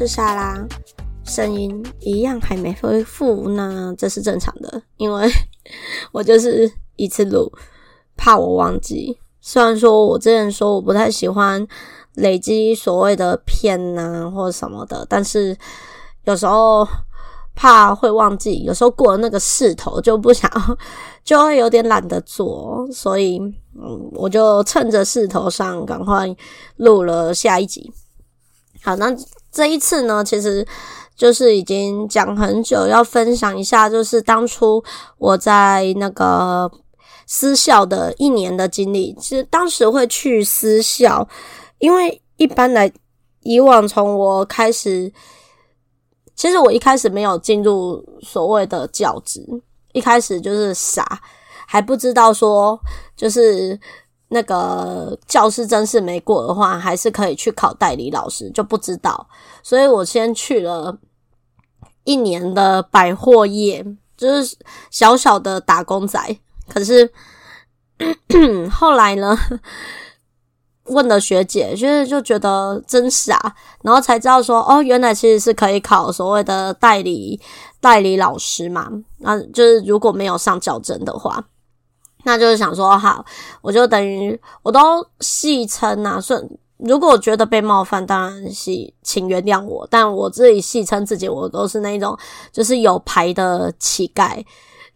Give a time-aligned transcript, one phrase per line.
[0.00, 0.66] 是莎拉，
[1.26, 5.30] 声音一样还没恢复，那这是正常的，因为
[6.10, 7.52] 我就是一次录，
[8.16, 9.18] 怕我忘记。
[9.42, 11.66] 虽然说我之前说我不太喜欢
[12.14, 15.54] 累积所谓的片呐或者什么的，但是
[16.24, 16.88] 有时候
[17.54, 20.50] 怕会忘记，有时候过了那个势头就不想，
[21.22, 23.38] 就会有点懒得做，所以
[23.78, 26.34] 嗯，我就趁着势头上赶快
[26.76, 27.92] 录了下一集。
[28.82, 29.14] 好，那。
[29.52, 30.66] 这一次呢，其实
[31.16, 34.82] 就是已经讲很久，要分享一下，就是当初
[35.18, 36.70] 我在那个
[37.26, 39.14] 私校的一年的经历。
[39.20, 41.28] 其实当时会去私校，
[41.78, 42.92] 因为一般来
[43.42, 45.12] 以往从我开始，
[46.36, 49.44] 其实我一开始没有进入所谓的教职，
[49.92, 51.20] 一开始就是傻，
[51.66, 52.78] 还不知道说
[53.16, 53.78] 就是。
[54.32, 59.28] 那个教师甄试没过的话，还是可以去考代理老师，就不知道。
[59.60, 60.96] 所以我先去了
[62.04, 63.84] 一年的百货业，
[64.16, 64.56] 就是
[64.88, 66.38] 小小的打工仔。
[66.68, 67.10] 可是
[68.70, 69.36] 后来呢，
[70.84, 77.40] 问了学姐，就是就觉得真傻，然后才知道说，哦，原来其实是可以考所谓的代理
[77.80, 78.88] 代理老师嘛。
[79.18, 81.44] 那就是如果没有上教甄的话。
[82.24, 83.24] 那就是想说，好，
[83.62, 84.80] 我就等于我都
[85.20, 86.42] 戏称呐，说
[86.78, 88.70] 如果我觉得被冒犯，当然是
[89.02, 89.86] 请原谅我。
[89.90, 92.18] 但我自己戏称自己，我都是那种
[92.52, 94.44] 就是有牌的乞丐，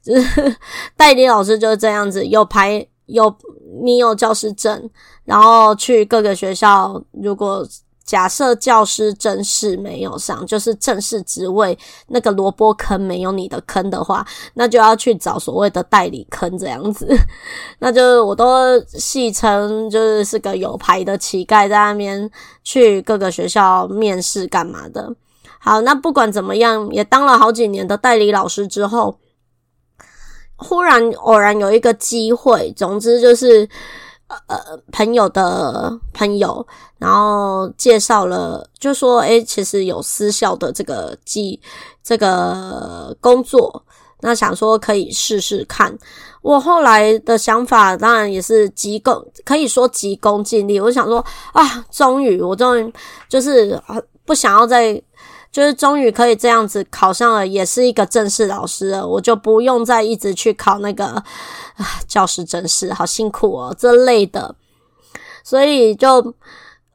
[0.02, 0.56] 就是
[0.96, 3.34] 代理老师就是这样子，有牌有
[3.82, 4.90] 你有教师证，
[5.24, 7.66] 然后去各个学校，如果。
[8.04, 11.76] 假设教师正式没有上，就是正式职位
[12.08, 17.08] 那个萝卜坑没有你的坑的话，那就要去找所谓的代理坑这样子。
[17.80, 22.30] 那就我都戏称就是是个有牌的乞丐，在那边
[22.62, 25.10] 去各个学校面试干嘛的。
[25.58, 29.18] 好，那不管怎么样，也当了好几年的代理老师之后，
[30.56, 33.66] 忽然偶然有一个机会，总之就是。
[34.26, 34.58] 呃，
[34.90, 36.66] 朋友的朋友，
[36.98, 41.60] 然后介绍了，就说，诶，其实有私校的这个机，
[42.02, 43.84] 这个工作，
[44.20, 45.96] 那想说可以试试看。
[46.42, 50.80] 我后来的想法当然也是急功，可以说急功近利。
[50.80, 52.92] 我想说，啊，终于，我终于
[53.28, 53.80] 就是
[54.24, 55.00] 不想要再。
[55.54, 61.22] 就是终于可以这样子考上了，也是一个正式老师了，我就不用再一直去考那个
[62.08, 64.56] 教师甄试，好辛苦哦，这类的。
[65.44, 66.34] 所以就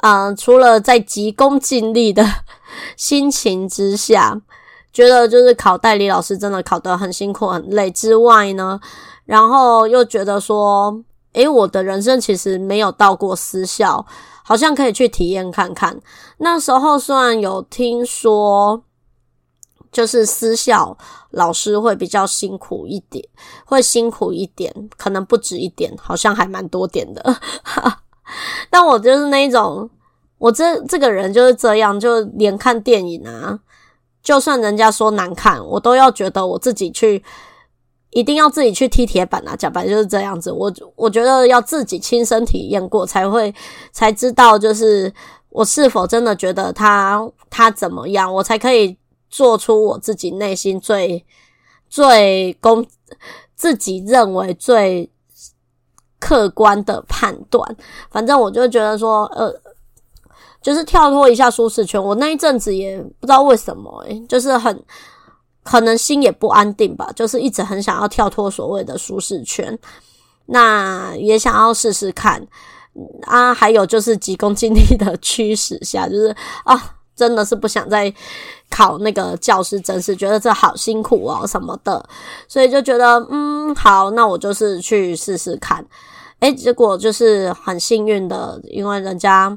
[0.01, 2.25] 嗯、除了在急功近利的
[2.97, 4.41] 心情之下，
[4.91, 8.77] 觉得就是考代理老师真的考得很辛苦很累之外呢，
[9.23, 14.05] 然后又觉得说，诶，我的人生其实没有到过私校。
[14.49, 16.01] 好像可以去体验看看。
[16.39, 18.83] 那时候虽然有听说，
[19.91, 20.97] 就是私校
[21.29, 23.23] 老师会比较辛苦一点，
[23.63, 27.39] 会辛苦一点，可能不止一点，好像还蛮多点的。
[28.71, 29.88] 但我就是那一种，
[30.39, 33.59] 我这这个人就是这样，就连看电影啊，
[34.23, 37.23] 就算人家说难看，我都要觉得我自己去。
[38.11, 39.55] 一定要自己去踢铁板啊！
[39.55, 40.51] 讲白就是这样子。
[40.51, 43.53] 我我觉得要自己亲身体验过，才会
[43.91, 45.13] 才知道，就是
[45.49, 48.97] 我是否真的觉得他他怎么样，我才可以
[49.29, 51.23] 做出我自己内心最
[51.87, 52.83] 最公
[53.55, 55.11] 自己认为最
[56.19, 57.77] 客观的判断。
[58.09, 59.53] 反正我就觉得说，呃，
[60.63, 62.03] 就是跳脱一下舒适圈。
[62.03, 64.83] 我那一阵子也不知道为什么，就是很。
[65.61, 69.77] 可能心也不安定吧，就是一直很想要跳脱所谓的舒适圈，
[70.47, 72.41] 那也想要试试看
[73.23, 73.53] 啊。
[73.53, 78.11] 还有就是急功近利的驱使下，就是啊，真的是不想再
[78.69, 82.03] 考那个教师甄试，觉得这好辛苦哦什么的，
[82.47, 85.85] 所以就觉得嗯好，那我就是去试试看。
[86.39, 89.55] 诶，结果就是很幸运的，因为人家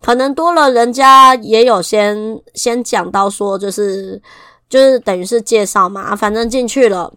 [0.00, 4.22] 可能多了，人家也有先先讲到说就是。
[4.68, 7.12] 就是等于是介绍嘛，反正进去了。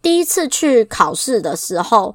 [0.00, 2.14] 第一次去考试的时候，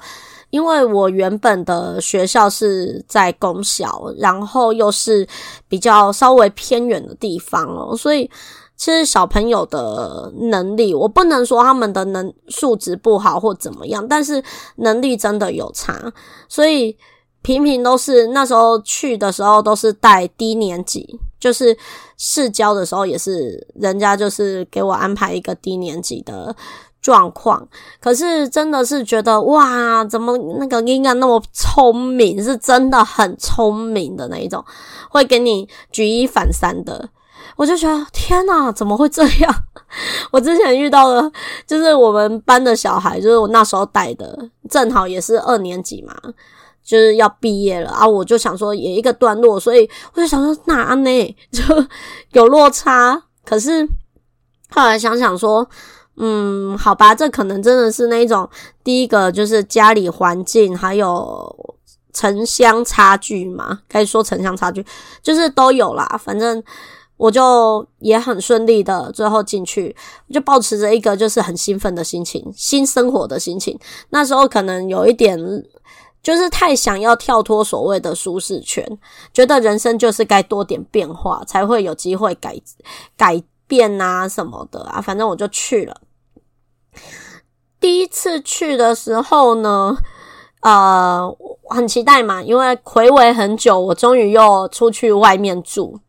[0.49, 5.27] 因为我原本的学校是在公校，然后又是
[5.67, 8.29] 比较稍微偏远的地方哦，所以
[8.75, 14.43] 其实小朋友的能力，我不能说他们的能素质不好或怎么样，但是
[14.77, 16.11] 能力真的有差，
[16.47, 16.97] 所以。
[17.45, 21.77] 频频都是那时候去的时候都是带低年级，就是
[22.17, 26.55] 试教的时候也是人家就是给我安排一个低年级的
[27.01, 27.67] 状况。
[27.99, 34.63] 可是真的是觉得哇，怎么那个应该那么聪明，是真的很聪明的那一种，
[35.09, 37.09] 会给你举一反三的。
[37.57, 39.53] 我就觉得天哪，怎么会这样？
[40.31, 41.31] 我之前遇到的，
[41.67, 46.15] 就是我们班的小孩，就是我那时候带的，正好也是二年级嘛。
[46.83, 48.05] 就是要毕业了啊！
[48.05, 51.35] 我就想说也一个段落，所以我就想说哪呢？
[51.49, 51.63] 就
[52.33, 53.23] 有落差。
[53.45, 53.87] 可是
[54.69, 55.65] 后来想想说，
[56.17, 58.49] 嗯，好吧，这可能真的是那一种
[58.83, 61.75] 第一个就是家里环境还有
[62.11, 64.85] 城乡差距嘛，该说城乡差距
[65.21, 66.19] 就是都有啦。
[66.21, 66.61] 反正
[67.15, 69.95] 我就也很顺利的最后进去，
[70.33, 73.79] 就抱持着一个就是很兴奋的心情，新生活的心情。
[74.09, 75.39] 那时候可能有一点。
[76.23, 78.97] 就是太想要跳脱所谓的舒适圈，
[79.33, 82.57] 觉得人生就是该多点变化，才会有机会改
[83.17, 85.01] 改变啊什么的啊。
[85.01, 85.99] 反正我就去了。
[87.81, 89.97] 第一次去的时候呢，
[90.61, 91.29] 呃，
[91.69, 95.99] 很期待嘛，因为睽违很久，我终于又出去外面住。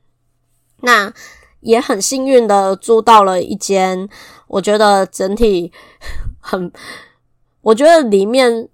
[0.82, 1.12] 那
[1.58, 4.08] 也很幸运的租到了一间，
[4.46, 5.72] 我觉得整体
[6.38, 6.70] 很，
[7.62, 8.68] 我觉得里面。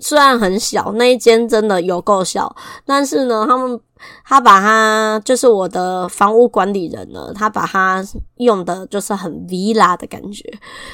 [0.00, 2.54] 虽然很小，那一间真的有够小，
[2.86, 3.78] 但是呢，他们
[4.24, 8.02] 他把他就是我的房屋管理人呢，他把他
[8.38, 10.42] 用的就是很 villa 的感觉，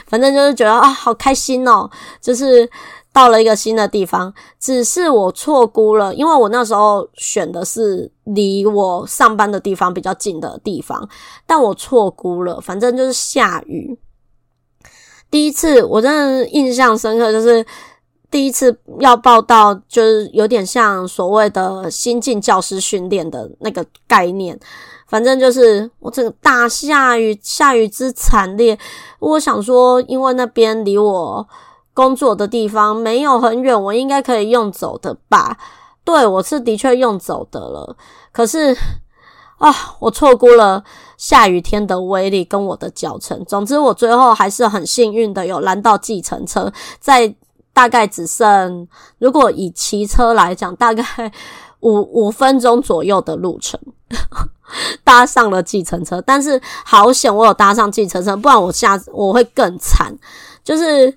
[0.06, 1.88] 反正就是觉得啊，好开心哦，
[2.20, 2.68] 就是
[3.12, 4.34] 到了一个新的地方。
[4.58, 11.08] 只是我错估了，因为我那时候选的是离我上班的地方比较近的地方，
[11.46, 13.96] 但我错估了，反正就是下雨。
[15.30, 17.64] 第一次我真的印象深刻，就是。
[18.28, 24.58] 第一次要报到，就是有点像所谓的新进教师训练的那个概念。
[25.06, 28.76] 反正就是我这个大下雨，下雨之惨烈。
[29.20, 31.46] 我想说，因为那边离我
[31.94, 35.56] 工作的地方没有很远，我应该可以用走的吧？
[36.02, 37.96] 对，我是的确用走的了。
[38.32, 38.76] 可是
[39.58, 40.82] 啊，我错估了
[41.16, 43.44] 下雨天的威力跟我的脚程。
[43.44, 47.32] 总之，我最后还是很幸运的有拦到计程车，在。
[47.76, 48.88] 大概只剩，
[49.18, 51.04] 如果以骑车来讲，大概
[51.80, 53.78] 五五分钟左右的路程，
[55.04, 56.18] 搭上了计程车。
[56.22, 60.10] 但是好险，我有搭上计程车，不然我下我会更惨。
[60.64, 61.14] 就是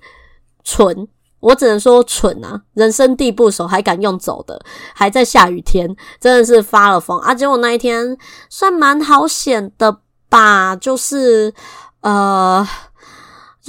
[0.62, 1.08] 蠢，
[1.40, 2.60] 我只能说蠢啊！
[2.74, 4.60] 人生地不熟，还敢用走的，
[4.94, 7.34] 还在下雨天，真的是发了疯啊！
[7.34, 8.18] 结果那一天
[8.50, 9.96] 算蛮好险的
[10.28, 11.54] 吧，就是
[12.02, 12.68] 呃。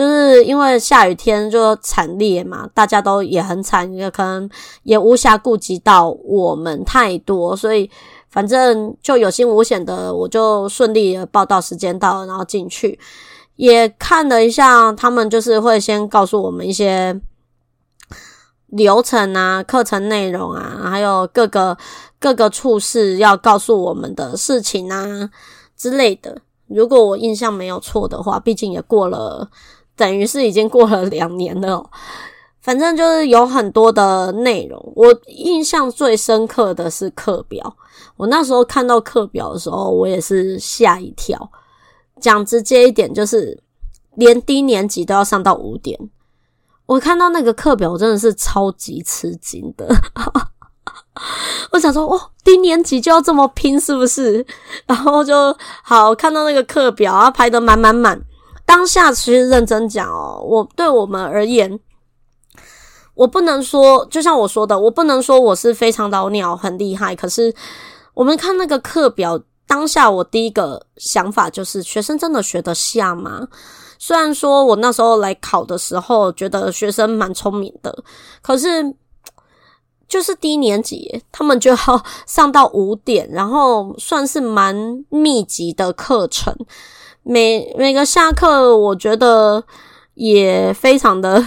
[0.01, 4.50] 就是因为下雨天就惨烈嘛，大家都也很惨，也可能
[4.81, 7.88] 也无暇顾及到我们太多，所以
[8.27, 12.98] 反正就有惊无险的，我就顺利的报到，时间到，然后进去
[13.57, 17.21] 也看了一下，他们就是会先告诉我们一些
[18.65, 21.77] 流程啊、课程内容啊，还有各个
[22.20, 25.29] 各个处室要告诉我们的事情啊
[25.77, 26.41] 之类的。
[26.65, 29.48] 如果我印象没有错的话，毕竟也过了。
[29.95, 31.89] 等于是已经过了两年了，
[32.62, 34.93] 反正就是有很多的内容。
[34.95, 37.75] 我印象最深刻的是课表，
[38.17, 41.51] 我那时候看到课表的时候，我也是吓一跳。
[42.19, 43.60] 讲直接一点，就是
[44.15, 46.00] 连低年级都要上到五点。
[46.86, 49.88] 我看到那个课表，我真的是超级吃惊的。
[51.71, 54.45] 我想说，哦，低年级就要这么拼，是不是？
[54.86, 58.21] 然后就好看到那个课表啊，排得满满满。
[58.65, 61.80] 当下其实认真讲哦，我对我们而言，
[63.15, 67.15] 我不能说，就像我说的，我不能说我是非常老鸟很厉害。
[67.15, 67.53] 可是
[68.13, 73.48] 我们看那个课表，当下我第一个想法就是，学生真的学得下吗？
[74.00, 78.03] 虽然说我那时候来考的时候，觉得学生蛮聪明的，
[78.41, 78.96] 可是
[80.08, 86.56] 就是低年级，他们就要上到五点，然后算是蛮密集的课程。
[87.24, 89.63] 每每个下课，我觉得
[90.16, 91.46] 也非常的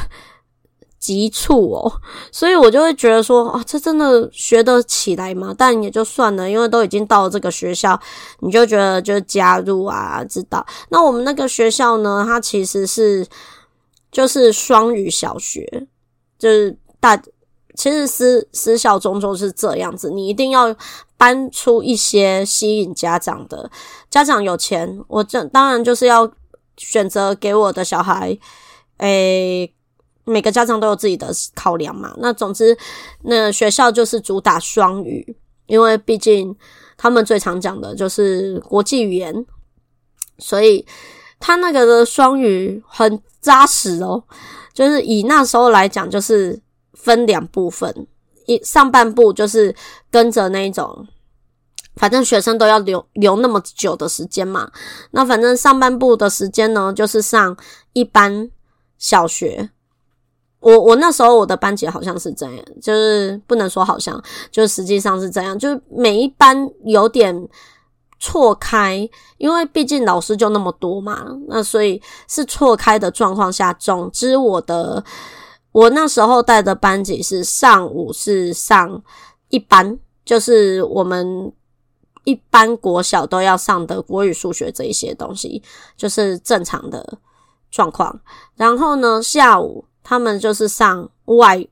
[0.98, 2.00] 急促哦，
[2.32, 5.54] 所以我就会觉得说，啊，这真的学得起来吗？
[5.56, 8.00] 但也就算了，因为都已经到了这个学校，
[8.40, 10.64] 你就觉得就加入啊，知道。
[10.88, 13.26] 那我们那个学校呢，它其实是
[14.10, 15.86] 就是双语小学，
[16.38, 17.20] 就是大
[17.74, 20.74] 其实私私校中都是这样子，你一定要
[21.16, 23.70] 搬出一些吸引家长的。
[24.10, 26.30] 家长有钱，我这当然就是要
[26.76, 28.38] 选择给我的小孩，
[28.98, 29.72] 诶、
[30.24, 32.14] 每个家长都有自己的考量嘛。
[32.18, 32.76] 那总之，
[33.22, 36.56] 那学校就是主打双语，因为毕竟
[36.96, 39.46] 他们最常讲的就是国际语言，
[40.38, 40.86] 所以。
[41.40, 44.22] 他那个的双语很扎实哦，
[44.72, 46.58] 就是以那时候来讲，就是
[47.04, 48.06] 分两部分，
[48.46, 49.74] 一上半部就是
[50.10, 51.06] 跟着那种，
[51.96, 54.70] 反正学生都要留留那么久的时间嘛，
[55.10, 57.56] 那反正上半部的时间呢，就是上
[57.92, 58.50] 一般
[58.98, 59.70] 小学。
[60.60, 67.48] 我我那时候我的班级好像是这样，就是不能说好像，就实际上是这样，就是每一班有点。
[68.20, 69.06] 错开，
[69.36, 73.70] 因为毕竟老师就那么多嘛，那所以是错开的状况下。
[73.74, 75.04] 总之，我的
[75.74, 79.02] 我那时候带的班级是上午是上
[79.48, 81.52] 一般，就是我们
[82.22, 85.60] 一般国小都要上的国语、数学这一些东西，
[85.96, 87.18] 就是正常的
[87.72, 88.20] 状况。
[88.54, 91.66] 然后呢，下午他们就是上外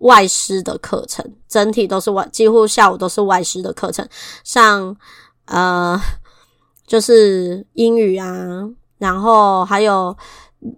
[0.00, 4.06] 外师的课程，整体都是外，几乎下午都是外师的课程
[4.44, 4.94] 上。
[5.46, 5.96] 呃，
[6.86, 10.14] 就是英语啊，然后还有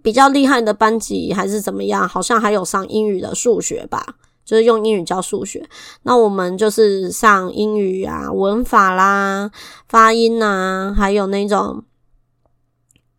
[0.01, 4.05] 比较厉害的班级还是怎么样，好像还有上英语的数学吧，
[4.45, 5.67] 就是用英语教数学。
[6.03, 9.51] 那我们就是上英语啊，文法啦、
[9.87, 11.83] 发音啊，还有那种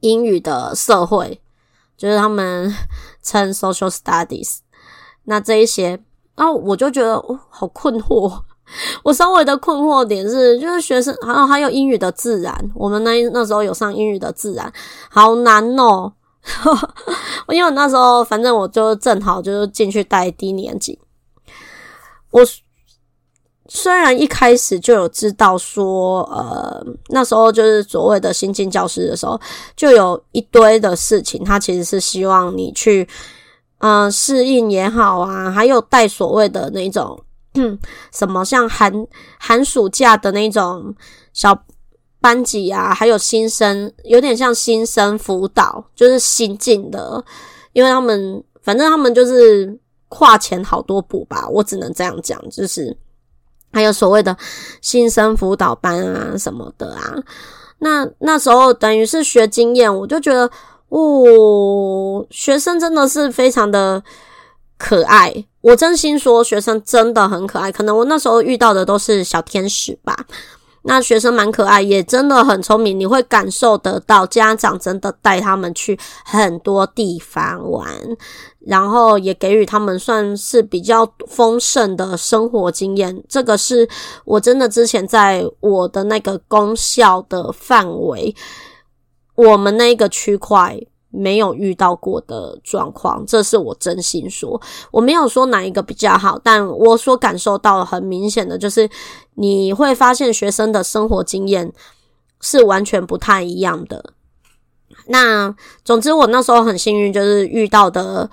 [0.01, 1.41] 英语的社会，
[1.97, 2.75] 就是他们
[3.23, 4.59] 称 social studies。
[5.25, 6.01] 那这一些，
[6.35, 8.43] 然后我就觉得哦，好困惑。
[9.03, 14.73] 我稍微的困惑点是，就是学生还有还有英语的自然，我们那那时候有上英语的自然，
[15.11, 16.13] 好难哦。
[17.49, 20.99] 因为我那时候反正我就正好就是进去带低年级，
[22.31, 22.41] 我
[23.69, 29.41] 虽然一开始就有知道说，呃，那时候就是所谓的新进教师的时候，
[29.77, 33.09] 就有一堆的事情，他其实是希望你去，
[33.79, 37.19] 嗯、适应也好啊，还有带所谓的那种。
[38.15, 38.93] 什么像寒
[39.37, 40.95] 寒暑假的那种
[41.33, 41.53] 小
[42.21, 47.25] 班级啊，还有新生，有点像新生辅导，就是新进的，
[47.73, 52.97] 因为他们反正他们就是跨前好多步吧，我只能这样讲，就是
[53.73, 54.37] 还有所谓的
[54.83, 57.17] 新生辅导班啊什么的啊，
[57.79, 60.51] 那那时候等于是学经验，我就觉得
[60.91, 64.03] 哦，学生真的是非常的
[64.77, 65.33] 可爱。
[65.63, 67.71] 我真心说，学生真的很可爱。
[67.71, 70.17] 可能我那时候遇到的都是小天使吧。
[70.83, 72.99] 那学生蛮可爱，也真的很聪明。
[72.99, 77.87] 你会感受得到，家长真的带他们去很多地方玩，
[78.61, 83.23] 然后也给予他们算是比较丰盛的生活经验。
[83.29, 83.89] 这个是
[84.25, 88.35] 我真的之前在我的那个公校的范围，
[89.35, 90.81] 我们那个区块。
[91.11, 94.61] 没有遇到过的状况，这是我真心说。
[94.93, 98.89] 我没有说哪一个比较好，但我所感受到很明显的就是，
[99.35, 101.73] 你会发现学生的生活经验
[102.41, 104.13] 是完全不太一样的。
[105.07, 105.53] 那
[105.85, 108.31] 总之，我那时候很幸运，就是遇到的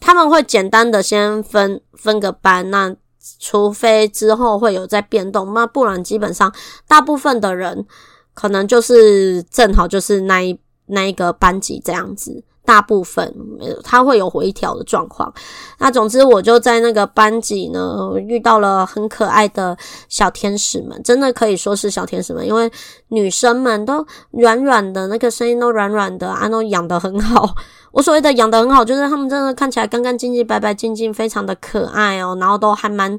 [0.00, 2.94] 他们会简单的先分分个班，那
[3.38, 6.52] 除非之后会有在变动，那不然基本上
[6.88, 7.86] 大部分的人
[8.34, 10.58] 可能就是正好就是那一。
[10.90, 13.34] 那一个班级这样子，大部分
[13.82, 15.32] 他会有回调的状况。
[15.78, 19.76] 那总之，我就在那个班级呢，遇到了很可爱的
[20.08, 22.70] 小天使们，真的可以说是小天使们，因为
[23.08, 27.54] 女生们都软软的，那个声音都软软的，啊，都养得很好。
[27.92, 33.18] 我所谓的养得很好，就是他们真的看起来干干净净、白白净净，非常的可爱哦，然后都还蛮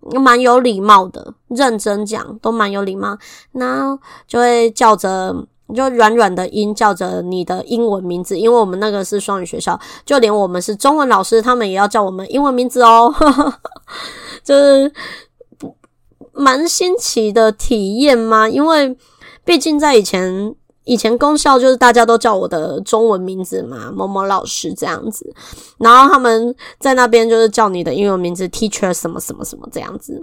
[0.00, 3.18] 蛮有礼貌的，认真讲都蛮有礼貌，
[3.52, 5.46] 然后就会叫着。
[5.70, 13.14] 你就软软的音叫着你的英文名字，因为我们那个是双语学校，就连我们是中文老师，他们也要叫我们英文名字哦，
[14.42, 14.90] 就是
[16.32, 18.48] 蛮新奇的体验嘛。
[18.48, 18.96] 因为
[19.44, 25.30] 毕竟在以前，以前公校就是大家都叫我的中文名字嘛，某某老师这样子，
[25.76, 30.14] 然后他们在那边就是叫你的英文名字，teacher 什么什么什么这样子，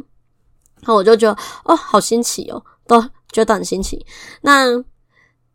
[0.79, 2.99] 然后我就觉得哦，好新奇哦，都
[3.31, 4.03] 觉得很新奇。
[4.41, 4.83] 那。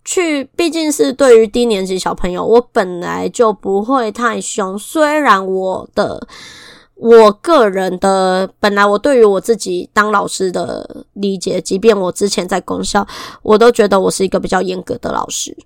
[0.05, 4.79] 去，毕竟是对于低年级小朋友，我本来就不会太凶。
[4.79, 6.27] 虽然我的
[6.95, 13.07] 我个人的本来我对于我自己当老师的理解，即便我之前在公校，
[13.43, 15.57] 我都觉得我是一个比较严格的老师。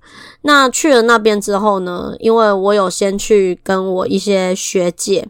[0.43, 5.26] 那去了那边之后呢，因为我有先去跟我一些学姐，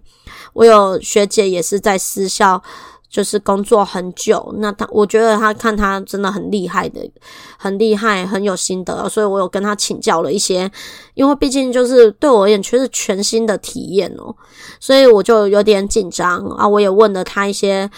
[0.55, 2.63] 我有学姐也是在私校。
[3.15, 7.01] 就是工作很久，那他我觉得他看他真的很厉害的，
[7.57, 10.69] 很厉害，很有心得，所以我有跟他请教了一些，
[11.15, 14.35] 因为毕竟就是对我而言却是全新的体验哦，
[14.81, 16.67] 所以我就有点紧张啊。
[16.67, 17.89] 我也问了他一些，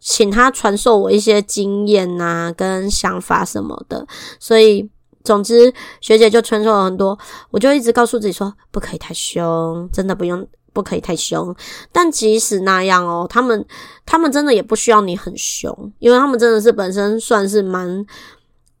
[0.00, 4.04] 请他传授我一些经验啊，跟想法什么的。
[4.40, 4.90] 所以
[5.22, 7.16] 总之学姐就传授了很多，
[7.52, 10.44] 我就一直告诉自己说不可以太凶，真的不用。
[10.76, 11.56] 不可以太凶，
[11.90, 13.64] 但即使那样哦，他们
[14.04, 18.04] 他们真的也不需要你很凶，因为他们真的是本身算是蛮，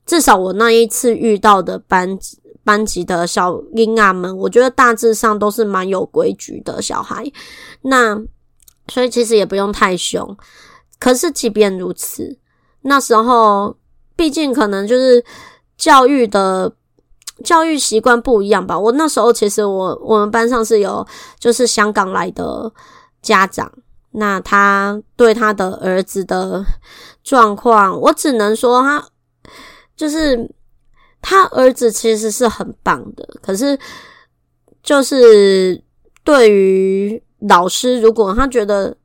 [0.04, 2.18] 至少我那一次遇到的班
[2.62, 7.24] 班级的小婴儿们，我觉得大致上都是蛮有规矩的小孩，
[7.80, 8.14] 那
[8.88, 10.36] 所以其实也不用太凶。
[10.98, 12.38] 可是即便如此，
[12.82, 13.74] 那时候
[14.14, 15.24] 毕竟可能就是
[15.78, 16.70] 教育的。
[17.44, 18.78] 教育习惯不一样吧？
[18.78, 21.06] 我那时候其实我我们班上是有
[21.38, 22.72] 就是香港来的
[23.20, 23.70] 家长，
[24.12, 26.64] 那他对他的儿子的
[27.22, 29.04] 状况，我只能说他
[29.94, 30.50] 就是
[31.20, 33.78] 他儿子其实是很棒的，可是
[34.82, 35.82] 就是
[36.24, 38.96] 对于老师，如果他觉得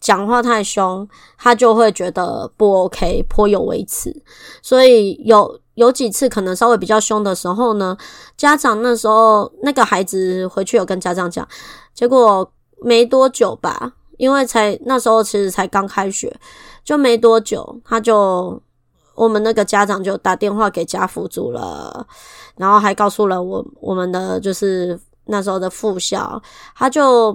[0.00, 1.08] 讲话太凶，
[1.38, 4.22] 他就会觉得不 OK，颇有微词，
[4.62, 5.59] 所以有。
[5.80, 7.96] 有几次可能稍微比较凶的时候呢，
[8.36, 11.48] 家长那时候那个孩子回去有跟家长讲，
[11.94, 16.38] 结果没多久吧，因为才那时候其实才刚开学，
[16.84, 18.60] 就没多久，他就
[19.14, 22.06] 我们那个家长就打电话给家辅组了，
[22.56, 26.42] 然后还告诉了我我们的就是那时候的副校，
[26.76, 27.32] 他就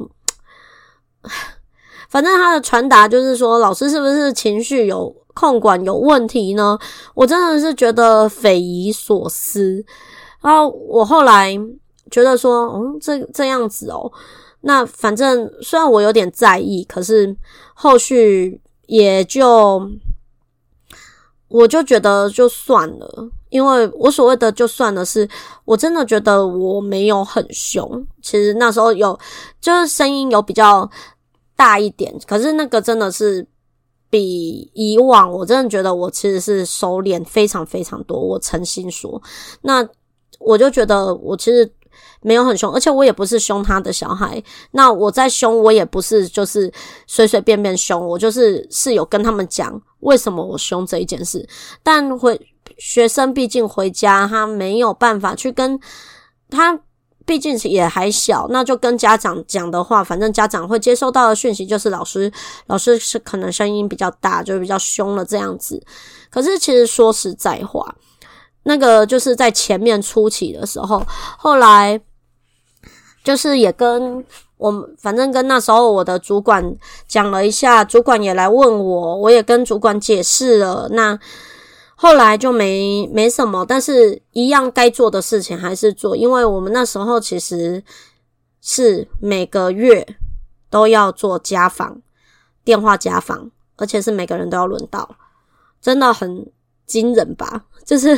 [2.10, 6.80] 反正他的传达就是说，老师是不是情绪有控管有问题呢？
[7.14, 9.86] 我真的是觉得匪夷所思。
[10.42, 11.54] 然后我后来
[12.10, 14.10] 觉得说，嗯，这这样子哦，
[14.62, 17.36] 那反正虽然我有点在意，可是
[17.74, 19.82] 后续也就
[21.50, 25.28] 我就觉得就算了，因为我所谓的就算了是，
[25.66, 28.08] 我真的觉得我没有很凶。
[28.22, 29.20] 其实那时候有
[29.60, 30.90] 就是声音有比较
[31.58, 33.46] 大一点，可是那个真的是。
[34.10, 38.20] 比以往，我真的觉得我其实是收敛非常非常多。
[38.20, 39.22] 我诚心说，
[39.62, 39.88] 那
[40.40, 41.70] 我就觉得我其实
[42.22, 44.42] 没有很凶，而且我也不是凶他的小孩。
[44.72, 46.72] 那我在凶，我也不是就是
[47.08, 51.48] 随随便便凶，我就是是有跟他们讲为什么我凶这一件事。
[51.84, 52.40] 但回
[52.78, 55.80] 学生毕竟回家，他没有办法去跟
[56.50, 56.80] 他。
[57.26, 62.32] 毕竟也还小，那就跟家长讲的话，反正家长会接收到的讯息就是老师，
[62.68, 65.82] 老师是可能声音比较大，就比较凶了这样子。
[66.30, 67.96] 可是其实说实在话，
[68.64, 71.04] 那个就是在前面初期的时候，
[71.38, 72.00] 后来
[73.24, 74.24] 就是也跟
[74.58, 76.76] 我，反正跟那时候我的主管
[77.08, 81.20] 讲了一下，主管也来问我，我也跟主管解释了，那。
[82.06, 87.84] 后来就没没什么，但是一样该做的事情还是做，因为我们那时候其实
[88.62, 90.06] 是每个月
[90.70, 92.00] 都要做家访，
[92.64, 95.16] 电话家访，而且是每个人都要轮到，
[95.82, 96.46] 真的很
[96.86, 97.66] 惊人吧？
[97.84, 98.16] 就 是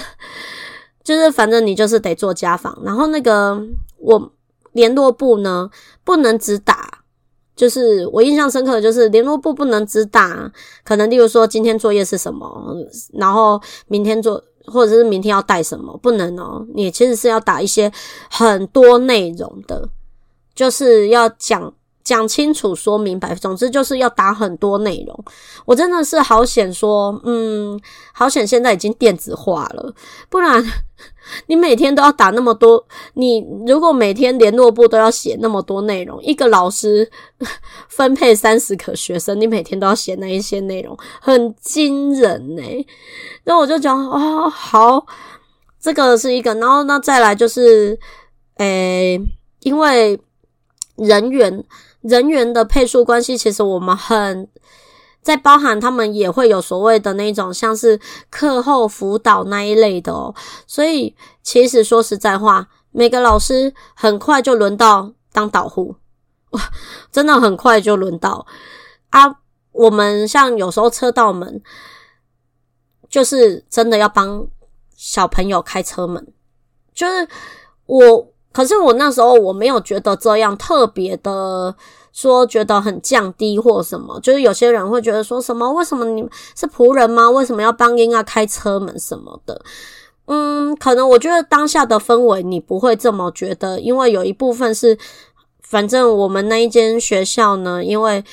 [1.02, 3.58] 就是，反正你就是得做家访，然后那个
[4.00, 4.34] 我
[4.74, 5.70] 联络部呢，
[6.04, 6.97] 不能只打。
[7.58, 10.50] 就是我印象深刻的就是联络簿不能只打，
[10.86, 12.74] 可能例如说今天作业是什么，
[13.14, 16.66] 然后明天做或者是明天要带什么，不能哦。
[16.74, 17.92] 你其实是要打一些
[18.30, 19.90] 很多内容的，
[20.56, 21.74] 就是要讲。
[22.04, 25.26] 讲清楚，说明白，总之就是要打很多内容。
[25.66, 27.78] 我真的是好险，说，嗯，
[28.14, 29.94] 好险，现在已经电子化了，
[30.30, 30.64] 不然
[31.48, 32.86] 你每天都要打那么多。
[33.14, 37.10] 你如果每天联络部都要写那么多内容，一个老师
[37.90, 42.64] 分配三十个学生，你每天都要写那一些内容，很惊人呢。
[43.44, 45.06] 那我就讲，哦，好，
[45.80, 47.98] 这个是一个，然后那再来就是，
[48.58, 49.20] 诶、
[49.62, 50.20] 因为
[50.96, 51.64] 人员。
[52.02, 54.48] 人员的配属关系，其实我们很
[55.22, 58.00] 在包含，他们也会有所谓的那种像是
[58.30, 60.34] 课后辅导那一类的哦。
[60.66, 65.96] 所以其实说实在话，每个老师很快就轮到当导护，
[66.52, 66.62] 哇，
[67.12, 68.46] 真的很快就轮到
[69.10, 69.36] 啊。
[69.72, 71.62] 我们像有时候车道门，
[73.10, 74.48] 就是真的要帮
[74.96, 76.34] 小朋友开车门，
[76.94, 77.28] 就是
[77.86, 78.34] 我。
[78.54, 81.76] 可是我那时候我没有觉得这样特别的
[82.18, 87.30] 说觉得很降低或什么，就是有些人会觉得说什么为什么你是仆人吗？
[87.30, 89.62] 为什么要帮婴儿开车门什么的？
[90.26, 94.98] 嗯，可能我觉得当下的氛围你不会这么觉得，因为有一部分是，
[95.62, 98.24] 反正我们那一间学校呢，因为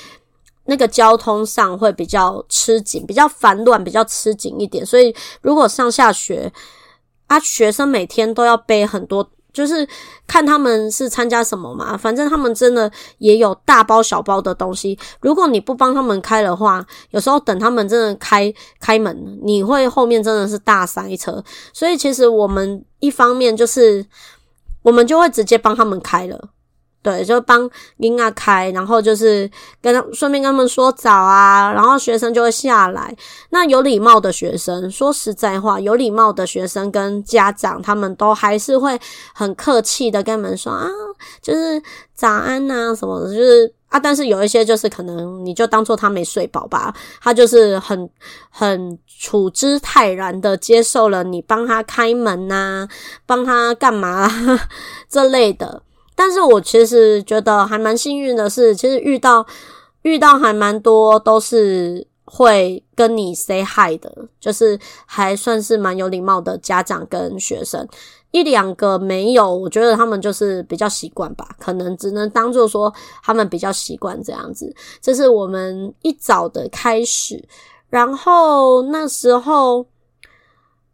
[0.64, 6.50] 那个交通上会比较吃紧，比较繁乱，比较吃紧一点，所以如果上下学
[7.26, 9.28] 啊，学生每天都要背很多。
[9.54, 9.88] 就是
[10.26, 14.98] 看他们是参加什么嘛，反正他们真的也有大包小包的东西。
[15.20, 21.42] 如果你不帮他们开的话，有时候等他们真的开开门，你会后面真的是大塞车。
[21.72, 24.04] 所以其实我们一方面就是，
[24.82, 26.50] 我们就会直接帮他们开了。
[27.04, 29.48] 对，就帮婴儿开，然后就是
[29.82, 33.14] 跟顺便跟他们说早啊，然后学生就会下来。
[33.50, 38.98] 那有礼貌的学生，说实在话，有礼貌的学生跟家长，他们都还是会
[39.34, 40.88] 很客气的跟你们说啊，
[41.42, 41.82] 就是
[42.14, 44.00] 早安啊什么的，就是啊。
[44.00, 48.08] 但是有一些就是可能你就当做他没睡饱吧，他就是很
[48.48, 52.88] 很处之泰然的接受了你帮他开门呐，
[53.26, 54.26] 帮他干嘛
[55.10, 55.82] 这类的。
[56.16, 59.44] 但是我其实觉得还蛮幸运的是，其实遇到
[60.02, 67.86] 遇到还蛮多都是会跟你 say hi 的，就是还算是蛮有礼貌的家长跟学生。
[68.30, 74.74] 一两个没有，我觉得他们就是比较习惯吧，可能只能当做说他们比较习惯这样子。
[75.00, 77.44] 这是我们一早的开始，
[77.88, 79.84] 然后那时候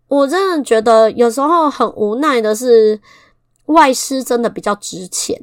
[0.09, 2.99] 我真的觉得有时候很无奈的是。
[3.71, 5.41] 外师真的比较值钱，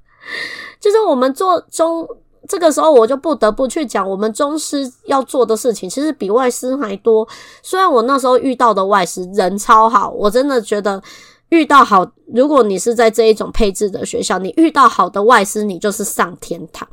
[0.80, 2.08] 就是我们做中
[2.48, 7.26] 这个时候，我就不得不去讲，我们中师要做的事情，其实比外师还多。
[7.62, 11.02] 虽然我那时候遇到的外师人超好，我真的觉得
[11.50, 16.88] 遇到好，如果你是在这一种配置的学校，你遇到好的外师，你就是上天堂。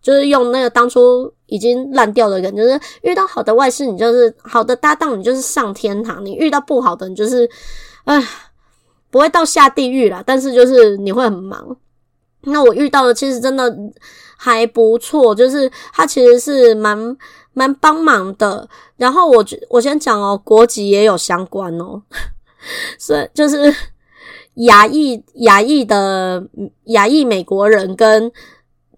[0.00, 7.50] 就是用那个当初已经烂掉的人，就是遇到好的外师，你就是好的搭档，你就是上天堂；你遇到不好的，你就是，
[8.04, 8.22] 唉。
[9.10, 11.76] 不会到下地狱啦，但是就是你会很忙。
[12.42, 13.74] 那我遇到的其实真的
[14.36, 17.16] 还不错，就是他其实是蛮
[17.52, 18.68] 蛮帮忙的。
[18.96, 22.02] 然后我我先讲哦，国籍也有相关哦，
[22.98, 23.74] 所以就是
[24.54, 26.42] 亚裔亚裔的
[26.84, 28.30] 亚裔美国人跟。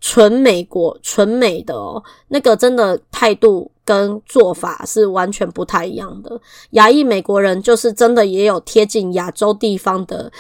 [0.02, 6.40] 纯美国、纯美的哦，那个真的态度跟做法是完全不太一样的。
[6.70, 10.30] 亚裔美国人就是真的也有贴近亚洲地方的，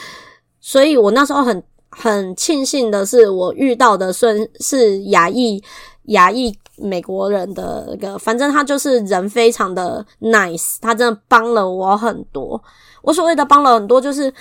[0.60, 1.60] 所以我那时候很
[1.90, 5.60] 很庆幸的是，我遇到的算是亚裔
[6.04, 12.62] 亚裔美国人的那个，反正他就是人非常的 nice，他真的帮了我很多。
[13.02, 14.32] 我所谓的帮了很多，就是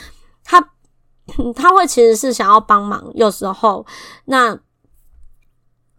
[0.43, 0.63] 他
[1.55, 3.83] 他会其实是想要帮忙，有时候
[4.25, 4.55] 那。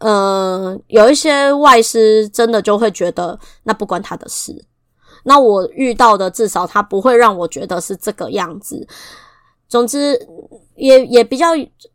[0.00, 4.64] 呃，有一些外师真的就会觉得那不关他的事。
[5.22, 8.86] 那我遇到的至少他不会让我觉得是这个样子。
[9.68, 10.18] 总之
[10.74, 11.48] 也也比较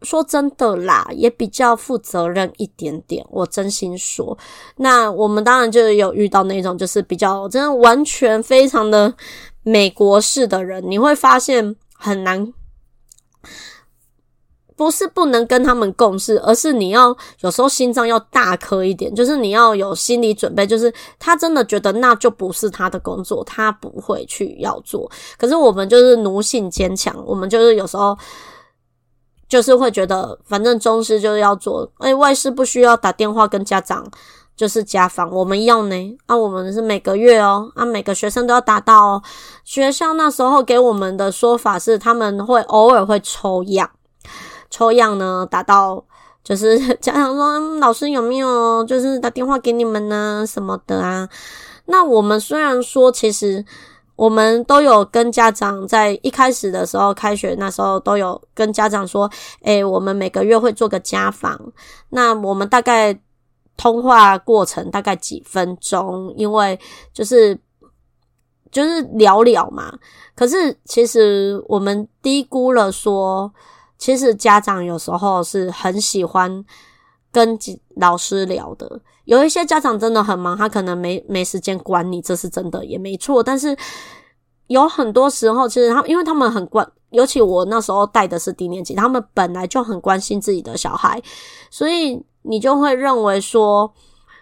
[0.03, 3.25] 说真的啦，也比较负责任一点点。
[3.29, 4.37] 我真心说，
[4.77, 9.13] 那我们当然就有遇到那种就是比较真的完全非常的
[9.63, 12.53] 美国式的人，你会发现很难。
[14.75, 25.09] 不是不能跟他们共事，而是你要有时候心脏要大颗一点，就是你要有心理准备，就是他真的觉得那就不是他的工作，他不会去要做。
[25.37, 28.17] 可是我们就是奴性坚强，我们就是有时候
[29.47, 34.05] 就是会觉得，反正中师就是要做，哎，外师不需要打电话跟家长
[34.57, 39.23] 就是家访，我们要呢，啊，我们是每个月哦，啊，每个学生都要达到哦。
[39.63, 43.89] 学校那时候给我们的说法是，他们会偶尔会抽样。
[44.69, 46.03] 抽样呢，打到
[46.43, 51.27] 就是 家长说老师有没有就是打电话给你们呢什么的啊？
[51.85, 53.63] 那我们虽然说其实
[54.15, 59.29] 我们都有跟家长在一开始的时候开学那时候都有跟家长说，
[59.61, 61.59] 诶，我们每个月会做个家访，
[62.09, 63.19] 那我们大概
[63.77, 66.79] 通话过程大概几分钟，因为
[67.13, 67.59] 就是
[68.71, 69.93] 就是聊聊嘛。
[70.35, 73.51] 可是其实我们低估了说。
[74.05, 76.63] 其实家长有时候是很喜欢
[77.31, 77.57] 跟
[77.95, 83.41] 老师聊的，有一些家长真的很忙，他可能没没时间管你，这是真的也没错。
[83.41, 83.75] 但是
[84.67, 91.19] 有很多时候，其实他因为他们很关，尤其我那时候带的是低年级，他们本来就很关心自己的小孩，
[91.71, 93.91] 所以你就会认为说，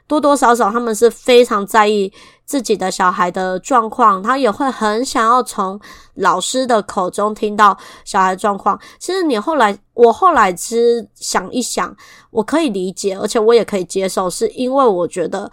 [0.07, 2.11] 多多少少他们是非常在意
[2.45, 5.79] 自己的小孩的状况，他也会很想要从
[6.15, 8.79] 老师的口中听到小孩状况。
[8.99, 11.95] 其实你后来，我后来其实想一想，
[12.31, 15.49] 我可以理解，而且我也可以接受，是因为我觉得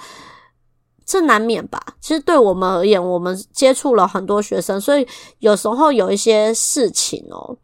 [1.06, 1.80] 这难免吧。
[2.00, 5.06] 其实对我们而言，我们接触了很多学生，所以
[5.38, 7.56] 有时候有一些事情哦。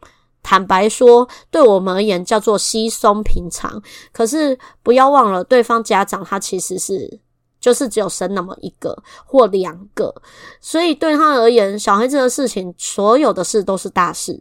[0.49, 3.83] 坦白说，对我们而言叫做稀松平常。
[4.13, 7.19] 可是不要忘了，对方家长他其实是
[7.59, 10.15] 就是只有生那么一个或两个，
[10.61, 14.41] 所以对他而言，小孩子的事情，所有的事都是大事。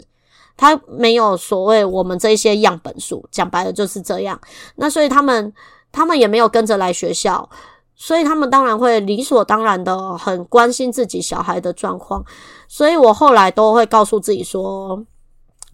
[0.56, 4.40] 他没有所谓我们这一些样本数，讲白了就是这样。
[4.76, 5.52] 那所以他们
[5.92, 7.50] 他们也没有跟着来学校，
[7.96, 12.24] 所以他们当然会理所当然的很关心自己小孩的状况。
[12.68, 15.04] 所以我后来都会告诉自己说。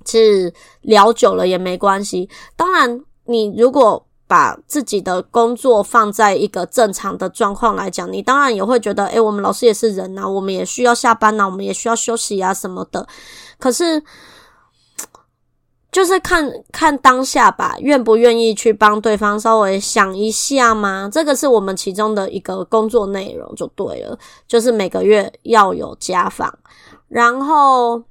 [0.06, 2.30] 其实聊久了也没关系。
[2.56, 13.06] 当然，你如果把自己的工作放在一个正常的状况来讲，你当然也会觉得，诶，我们老师也是人呐，我们也需要下班呐，我们也需要休息啊什么的。
[13.60, 14.02] 可是，
[15.92, 21.10] 就是看看当下吧，愿不愿意去帮对方稍微想一下嘛？
[21.12, 26.58] 这个是我们其中的一个工作内容就对了，就是每个月要有家访，
[27.10, 28.02] 然后。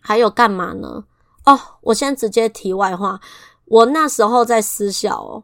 [0.00, 1.04] 还有干嘛呢？
[1.44, 3.20] 哦，我先直接题外话，
[3.66, 5.42] 我那时候在私校哦，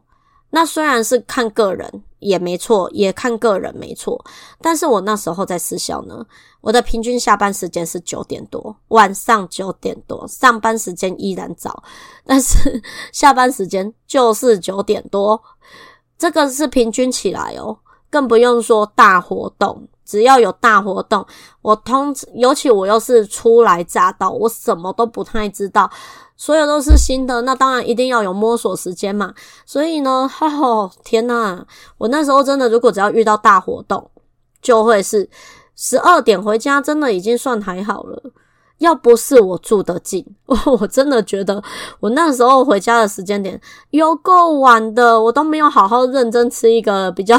[0.51, 4.23] 那虽然是看个人也没错，也看个人没错，
[4.61, 6.25] 但是我那时候在私校呢，
[6.61, 11.83] 我的平均下班时间是九点多，晚上九点多，上班时间依然早，
[12.25, 15.41] 但是下班时间就是九点多，
[16.17, 17.77] 这个是平均起来哦，
[18.09, 19.87] 更不用说大活动。
[20.07, 21.25] 只要有大活动，
[21.61, 25.91] 我通，尤其我又是初来乍到，我什么都不太知道，
[26.37, 29.33] 所有都是新的，那当然一定要有摸索时间嘛。
[29.65, 31.61] 所以呢，哦，天呐，
[31.97, 34.09] 我那时候真的，如果只要遇到大活动，
[34.61, 35.29] 就会是
[35.75, 38.23] 十二点回家，真的已经算还好了。
[38.77, 41.61] 要不是我住得近， 我真的觉得
[41.99, 47.35] 我那时候回家的时间点有够晚的，我都没有好好认真吃一个比较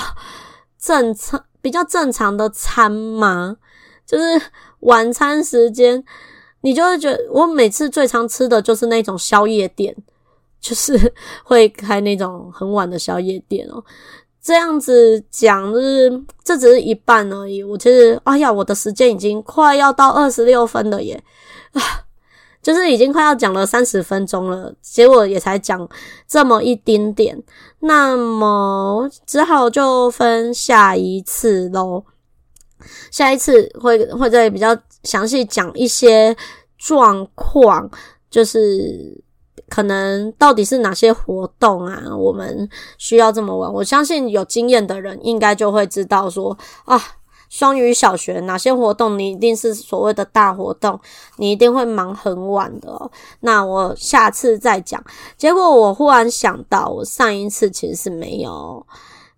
[0.79, 1.41] 正常。
[1.61, 3.57] 比较正常的餐吗？
[4.07, 4.41] 就是
[4.81, 6.03] 晚餐时间，
[6.63, 9.95] 你就会觉得我每次最常吃的就是那种宵夜店，
[10.61, 11.13] 就是
[11.45, 13.85] 会开那种很晚的宵夜店哦。
[14.41, 17.63] 这样子讲，就是这只是一半而已。
[17.63, 21.23] 我其实，哎呀，我的时间已经快要到二十六分了耶！
[21.73, 21.83] 啊。
[22.69, 25.89] 就是已经快要讲了三十分钟了，结果也才讲
[26.27, 27.43] 这么一丁点，
[27.79, 32.05] 那么只好就分下一次喽。
[33.11, 36.37] 下一次会会再比较详细讲一些
[36.77, 37.91] 状况，
[38.29, 39.19] 就是
[39.71, 43.73] 可能到底是哪些活动啊，我们需要这么晚。
[43.73, 46.55] 我相信有经验的人应该就会知道说
[46.85, 47.01] 啊。
[47.49, 51.01] 双语小学哪些活动你一定是所谓的大活动，
[51.37, 53.11] 你一定会忙很晚的。
[53.41, 55.03] 那我下次再讲。
[55.37, 58.87] 结果我忽然想到，我上一次其实是没有，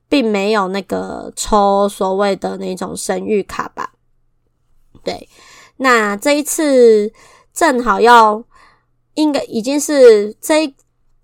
[0.09, 3.93] 并没有那个抽所谓的那种生育卡吧？
[5.05, 5.29] 对，
[5.77, 7.13] 那这一次
[7.55, 8.43] 正好要，
[9.15, 10.75] 应该已经是这一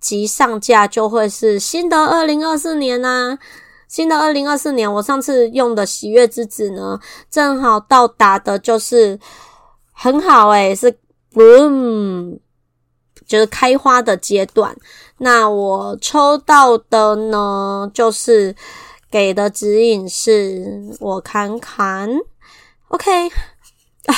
[0.01, 3.39] 集上架就会是新的二零二四年啦。
[3.89, 6.99] 新的二零二四年，我上次用的喜悦之子呢，
[7.31, 9.19] 正好到达的就是
[9.93, 10.99] 很好诶，是
[11.33, 12.41] bloom，
[13.27, 14.77] 就是开花的阶段。
[15.19, 18.55] 那我抽到的呢，就是
[19.11, 22.11] 给的指引是，我看看
[22.89, 24.15] ，OK，啊，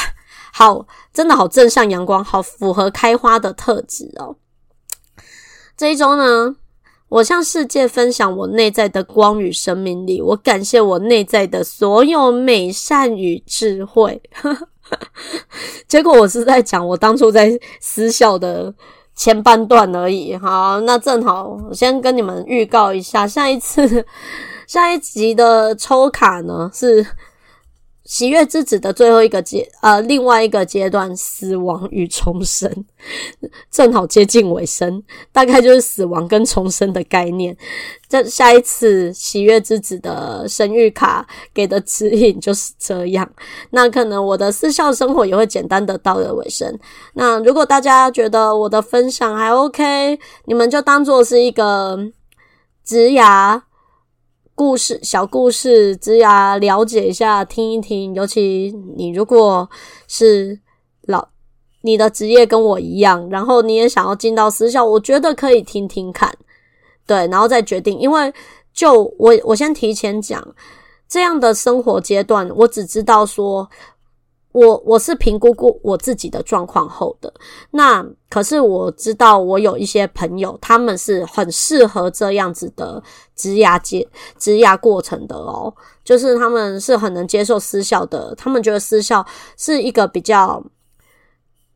[0.53, 4.37] 好，真的好正向阳光，好符合开花的特质哦。
[5.77, 6.57] 这一周呢。
[7.09, 14.21] 我向世界分享我内在的光与生命力，我感谢我内在的所有美善与智慧。
[15.89, 18.73] 结果我是在讲我当初在私校的
[19.15, 20.37] 前半段而已。
[20.37, 24.05] 好，那正好，我先跟你们预告一下，下一次
[24.67, 27.07] 下一集的抽卡呢是。
[28.09, 32.87] 喜悦之子的最后一个阶，呃，另外一个阶段，死亡与重生，
[33.71, 37.55] 正好接近尾声，大概就是死亡跟重生的概念。
[38.09, 43.31] 这下一次喜悦之子的生育卡给的指引就是这样。
[43.73, 46.79] 那可能我的私校生活也会简单的到了尾声。
[47.13, 51.99] 那如果大家觉得我的分享还 OK，你们就当做是一个
[52.83, 53.61] 职涯。
[54.59, 58.13] 故事小故事，只要了解一下，听一听。
[58.13, 59.71] 尤其你如果
[60.09, 60.59] 是
[61.03, 61.29] 老，
[61.83, 66.37] 你的职业跟我一样，然后你也想要进到私校，我觉得可以听听看，
[67.07, 67.97] 对，然后再决定。
[68.01, 68.35] 因为
[68.75, 70.45] 就我我先提前讲，
[71.09, 73.71] 这样的生活阶段，我只知道说。
[74.53, 77.33] 我我是评估过我自己的状况后的，
[77.71, 83.03] 那可是我知道我有一些朋友，他们是很适合这样子的
[83.37, 84.09] 职涯阶
[84.39, 89.25] 职涯过程的哦，就是他们是很能接受私校的，他们觉得私校
[89.57, 90.63] 是一个比较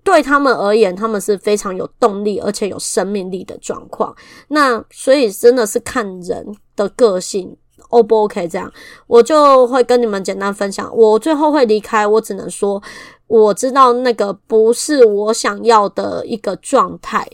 [0.02, 4.16] 对他们而言，他们是非常有动力而且有生命力的状况。
[4.48, 7.56] 那所以真的是看人的个性。
[7.90, 8.48] O 不 OK？
[8.48, 8.72] 这样
[9.06, 10.90] 我就会跟你们简单分享。
[10.96, 12.82] 我最后会离开，我只能说
[13.26, 17.26] 我知道那个不是我想要的一个状态，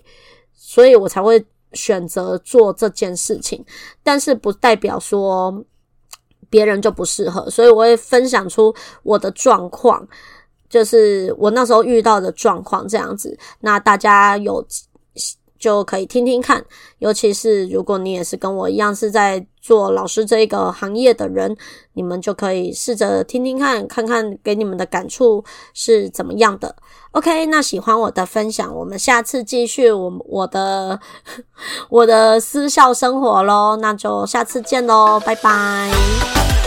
[0.54, 3.64] 所以我才会选择做这件事情。
[4.02, 5.64] 但是不代表说
[6.50, 10.06] 别人就不适合，所以我会分享出我的状况，
[10.68, 13.38] 就是我那时候遇到的状况这样子。
[13.60, 14.66] 那大家有。
[15.58, 16.64] 就可以听听看，
[16.98, 21.56] 尤其是如果你也是跟我一样是在做老师这个行业的人，
[21.94, 25.44] 你们就可以试着听听看，看看给你们的感触
[25.74, 26.76] 是怎么样的。
[27.12, 31.00] OK，那喜欢我的分享，我们下次继续我我的
[31.90, 36.57] 我的私校生活咯，那就下次见喽，拜拜。